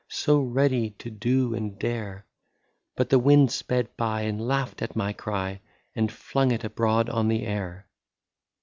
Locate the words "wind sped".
3.19-3.95